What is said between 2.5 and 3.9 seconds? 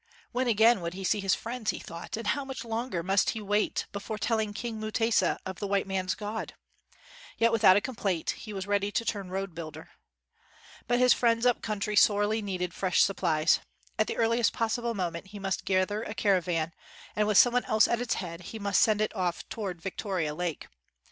longer must he wait